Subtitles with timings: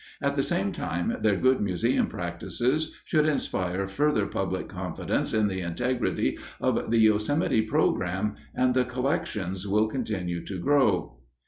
[0.19, 5.61] At the same time, their good museum practices should inspire further public confidence in the
[5.61, 11.19] integrity of the Yosemite program, and the collections will continue to grow.